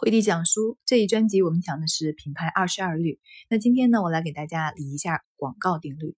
[0.00, 3.18] 回地讲书这一专辑，我们讲的是品牌二十二律。
[3.50, 6.14] 那今天呢，我来给大家理一下广告定律。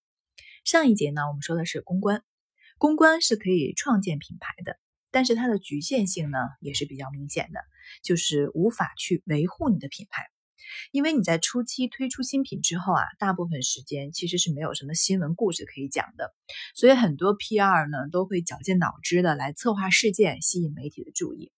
[0.67, 2.23] 上一节呢，我们说的是公关，
[2.77, 4.77] 公关是可以创建品牌的，
[5.11, 7.61] 但是它的局限性呢，也是比较明显的，
[8.05, 10.27] 就是无法去维护你的品牌。
[10.93, 16.35] 因为你在初期推出新品之后啊，大部分时间其实是没有什么新闻故事可以讲的，
[16.75, 21.51] 所以很多 PR 呢都会绞尽脑汁的来策划事件，吸引媒体的注意。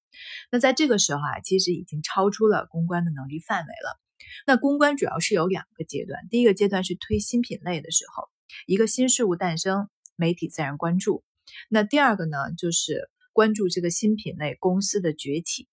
[0.51, 4.01] 那在这个时候啊，其实已经超出了公关的能力范围了。
[4.47, 8.29] 那公关主要是有两个阶段，第一个阶段是推新品类的时候，
[8.67, 11.23] 一个新事物诞生，媒体自然关注。
[11.69, 15.69] 那第二个呢，就是关注这个新品类公司的崛起，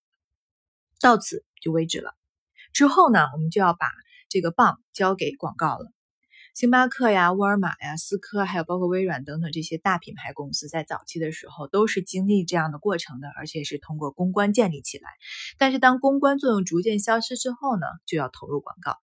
[0.99, 2.15] 到此就为止了。
[2.73, 3.87] 之后呢，我们就要把
[4.29, 5.91] 这个棒交给广告了。
[6.55, 15.09] 星巴克呀、沃尔玛呀、思科，还有包括微软等等这些大品牌公司，在早期的时候都是经历这样的过程的，而且是通过公关建立起来。
[15.57, 18.97] 但是当公关作用逐渐消失之后呢，就要投入广告。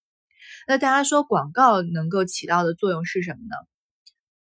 [0.69, 3.57] 那大家说广告能够起到的作用是什么呢？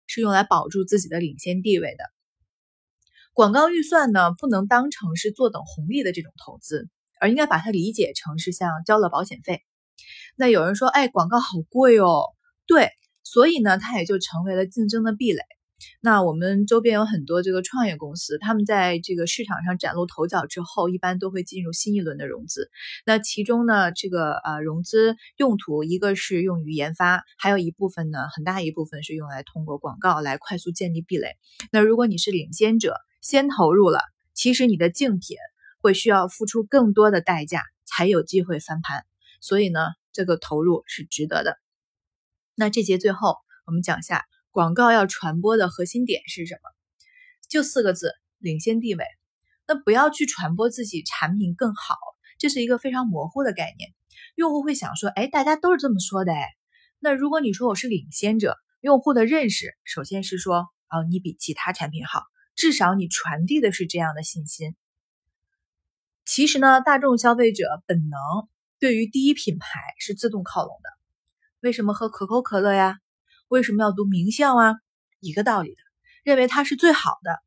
[0.08, 2.06] 是用来保住自己的领先地位的。
[3.34, 6.88] 广告预算呢，不能当成是坐等红利的这种投资，
[7.20, 9.62] 而应该把它理解成是像交了保险费。
[10.38, 12.28] 那有人说，哎，广告好贵哦。
[12.66, 12.90] 对，
[13.24, 15.42] 所以呢，它也就成为了竞争的壁垒。
[16.00, 22.70] 那我们周边有很多这个创业公司，他们在这个市场上崭露头角之后，一般都会进入新一轮的融资。
[23.06, 31.36] 那其中呢，这个呃融资用途，一个是用于研发，还有一部分呢，很大一部分是用来通过广告来快速建立壁垒。
[31.70, 34.00] 那如果你是领先者，先投入了，
[34.34, 35.36] 其实你的竞品
[35.82, 39.04] 会需要付出更多的代价才有机会翻盘。
[39.42, 41.58] 所以呢，这个投入是值得的。
[42.56, 46.60] 那这节最后，我们讲下广告要传播的核心点是什么？
[47.50, 49.06] 就四个字：领先地位。
[49.68, 51.96] 那不要去传播自己产品更好，
[52.38, 53.90] 这是一个非常模糊的概念。
[54.36, 56.50] 用户会想说：“哎，大家都是这么说的。”哎，
[57.00, 62.24] 那如果你说我是领先者，用户的认识首先是说：“哦，你比其他产品好。”
[62.56, 64.76] 至少你传递的是这样的信心。
[66.24, 68.20] 其实呢，大众消费者本能
[68.78, 71.03] 对于第一品牌是自动靠拢的。
[71.64, 72.98] 为什么喝可口可乐呀？
[73.48, 74.76] 为什么要读名校啊？
[75.22, 75.78] 一个道理的，
[76.26, 77.40] 认为它是最好的。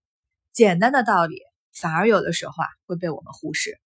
[0.54, 1.42] 简单的道理，
[1.74, 3.78] 反而有的时候啊会被我们忽视。